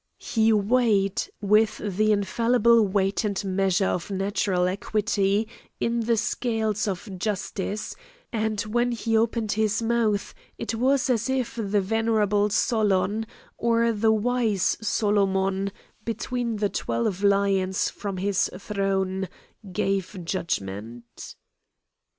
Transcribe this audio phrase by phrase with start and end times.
[0.17, 5.47] He weighed, with the infallible weight and measure of natural equity,
[5.79, 7.95] in the scales of justice,
[8.33, 13.27] and when he opened his mouth, it was as if the venerable Solon
[13.59, 15.71] or the wise Solomon,
[16.03, 19.29] between the twelve lions from his throne,
[19.71, 21.35] gave judgment.